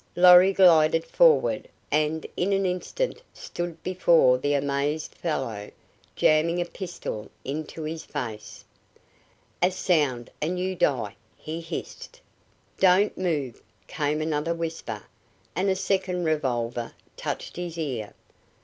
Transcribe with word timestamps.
Lorry 0.15 0.51
glided 0.51 1.05
forward 1.05 1.67
and 1.91 2.25
in 2.35 2.53
an 2.53 2.65
instant 2.65 3.21
stood 3.35 3.83
before 3.83 4.39
the 4.39 4.55
amazed 4.55 5.13
fellow, 5.13 5.69
jamming 6.15 6.59
a 6.59 6.65
pistol 6.65 7.29
into 7.45 7.83
his 7.83 8.03
face. 8.03 8.65
"A 9.61 9.69
sound 9.69 10.31
and 10.41 10.57
you 10.57 10.75
die!" 10.75 11.15
he 11.37 11.61
hissed. 11.61 12.19
"Don't 12.79 13.15
move!" 13.15 13.61
came 13.85 14.21
another 14.23 14.55
whisper, 14.55 15.03
and 15.55 15.69
a 15.69 15.75
second 15.75 16.23
revolver 16.23 16.93
touched 17.15 17.55
his 17.55 17.77
ear. 17.77 18.15